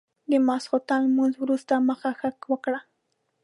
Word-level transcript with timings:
د 0.31 0.33
ماسخوتن 0.47 0.99
لمونځ 1.07 1.33
وروسته 1.37 1.73
مخه 1.89 2.09
ښه 2.19 2.29
وکړه. 2.51 2.79